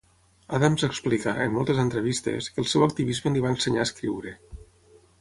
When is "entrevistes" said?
1.85-2.49